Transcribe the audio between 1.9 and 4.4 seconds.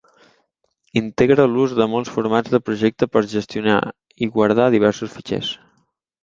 molts formats de projecte per gestionar i